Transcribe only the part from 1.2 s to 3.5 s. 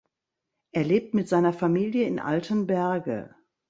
seiner Familie in Altenberge.